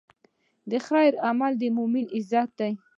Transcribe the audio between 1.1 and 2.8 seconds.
عمل د مؤمن عزت دی.